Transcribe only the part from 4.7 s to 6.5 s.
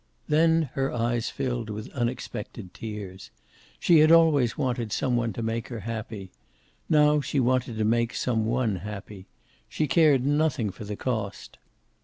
some one to make her happy.